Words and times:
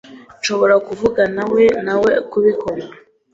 Nshobora 0.39 0.75
kuvuganawe 0.87 1.63
nawe 1.85 2.11
kubikora. 2.31 2.81